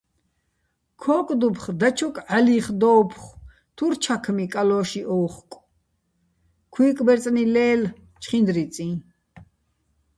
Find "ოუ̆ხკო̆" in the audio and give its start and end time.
5.13-5.65